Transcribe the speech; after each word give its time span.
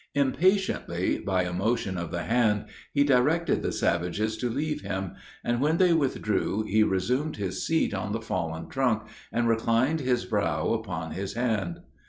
Impatiently, 0.15 1.19
by 1.19 1.43
a 1.43 1.53
motion 1.53 1.95
of 1.95 2.09
the 2.09 2.23
hand, 2.23 2.65
he 2.91 3.03
directed 3.03 3.61
the 3.61 3.71
savages 3.71 4.35
to 4.35 4.49
leave 4.49 4.81
him, 4.81 5.11
and 5.43 5.61
when 5.61 5.77
they 5.77 5.93
withdrew 5.93 6.63
he 6.67 6.81
resumed 6.81 7.35
his 7.35 7.63
seat 7.67 7.93
on 7.93 8.11
the 8.11 8.19
fallen 8.19 8.67
trunk, 8.67 9.03
and 9.31 9.47
reclined 9.47 9.99
his 9.99 10.25
brow 10.25 10.69
upon 10.73 11.11
his 11.11 11.33
hand. 11.35 11.81